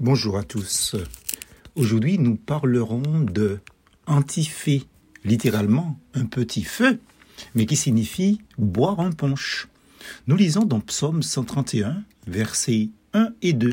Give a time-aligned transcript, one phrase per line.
[0.00, 0.94] Bonjour à tous.
[1.74, 3.58] Aujourd'hui, nous parlerons de
[4.06, 4.84] antifé,
[5.24, 7.00] littéralement un petit feu,
[7.56, 9.66] mais qui signifie boire un punch.
[10.28, 13.72] Nous lisons dans Psaume 131, versets 1 et 2.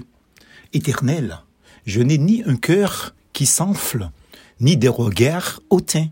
[0.73, 1.43] Éternel,
[1.85, 4.09] je n'ai ni un cœur qui s'enfle,
[4.59, 6.07] ni des regards hautains.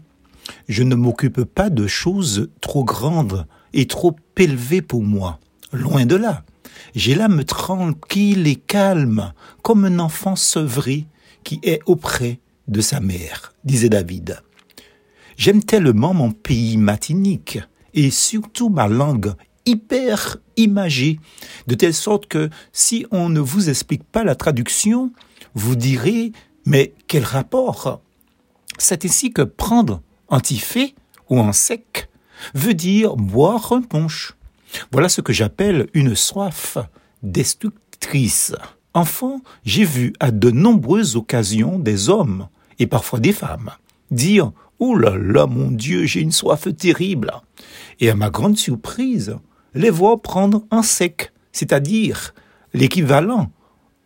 [0.70, 5.40] Je ne m'occupe pas de choses trop grandes et trop élevées pour moi.
[5.72, 6.46] Loin de là.
[6.96, 11.08] J'ai l'âme tranquille et calme, comme un enfant sevré
[11.44, 14.42] qui est auprès de sa mère, disait David.
[15.38, 17.60] J'aime tellement mon pays matinique
[17.94, 19.34] et surtout ma langue
[19.66, 21.20] hyper imagée,
[21.68, 25.12] de telle sorte que si on ne vous explique pas la traduction,
[25.56, 26.32] vous direz
[26.66, 28.02] mais quel rapport?
[28.78, 30.96] C'est ici que prendre antifé
[31.30, 32.10] ou en sec
[32.54, 34.34] veut dire boire un punch.
[34.92, 36.78] Voilà ce que j'appelle une soif
[37.22, 38.56] destructrice.
[38.94, 42.48] Enfant, j'ai vu à de nombreuses occasions des hommes,
[42.80, 43.72] et parfois des femmes,
[44.12, 47.32] dire Oh là là, mon Dieu, j'ai une soif terrible.
[48.00, 49.38] Et à ma grande surprise,
[49.74, 52.34] les voir prendre un sec, c'est-à-dire
[52.74, 53.52] l'équivalent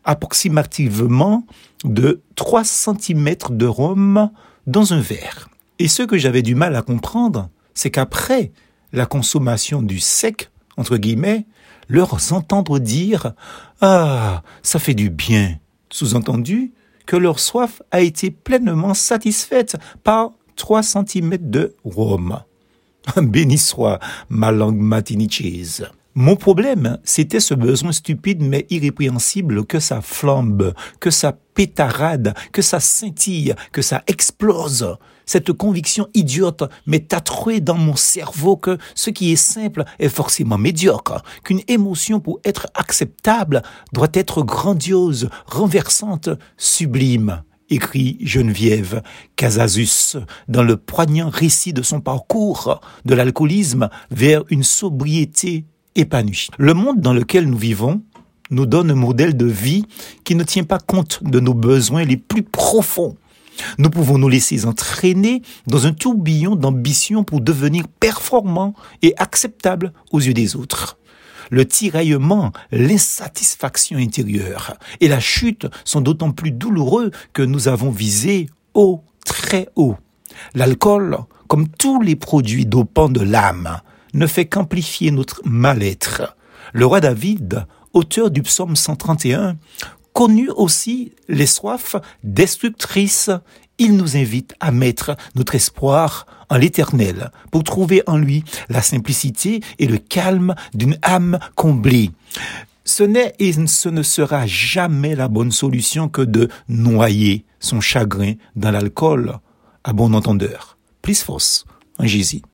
[0.04, 1.46] approximativement
[1.84, 4.30] de 3 cm de rhum
[4.66, 5.50] dans un verre.
[5.80, 8.52] Et ce que j'avais du mal à comprendre, c'est qu'après
[8.94, 11.46] la consommation du sec, entre guillemets,
[11.90, 13.34] leur entendre dire
[13.82, 15.58] Ah, ça fait du bien.
[15.90, 16.74] Sous-entendu
[17.06, 22.40] que leur soif a été pleinement satisfaite par trois centimètres de rhum.
[23.22, 25.88] Béni soit ma langue matinichise.
[26.20, 32.64] Mon problème, c'était ce besoin stupide mais irrépréhensible que ça flambe, que ça pétarade, que
[32.64, 34.98] ça scintille, que ça explose.
[35.28, 40.58] Cette conviction idiote m'est tatouée dans mon cerveau que ce qui est simple est forcément
[40.58, 43.62] médiocre, qu'une émotion pour être acceptable
[43.94, 49.04] doit être grandiose, renversante, sublime écrit Geneviève
[49.36, 55.66] Casasus dans le poignant récit de son parcours de l'alcoolisme vers une sobriété
[56.60, 58.02] le monde dans lequel nous vivons
[58.52, 59.86] nous donne un modèle de vie
[60.24, 63.18] qui ne tient pas compte de nos besoins les plus profonds.
[63.80, 70.20] Nous pouvons nous laisser entraîner dans un tourbillon d'ambition pour devenir performants et acceptables aux
[70.20, 71.00] yeux des autres.
[71.50, 78.48] Le tiraillement, l'insatisfaction intérieure et la chute sont d'autant plus douloureux que nous avons visé
[78.76, 79.96] haut, très haut.
[80.54, 83.80] L'alcool, comme tous les produits dopants de l'âme,
[84.14, 86.36] ne fait qu'amplifier notre mal-être.
[86.74, 89.58] Le roi David, auteur du psaume 131,
[90.14, 93.30] connut aussi les soifs destructrices.
[93.78, 99.62] Il nous invite à mettre notre espoir en l'éternel pour trouver en lui la simplicité
[99.80, 102.12] et le calme d'une âme comblée.
[102.84, 108.34] Ce n'est et ce ne sera jamais la bonne solution que de noyer son chagrin
[108.56, 109.40] dans l'alcool,
[109.84, 110.78] à bon entendeur.
[111.02, 111.66] Plus fausse,
[112.00, 112.42] en Jésus.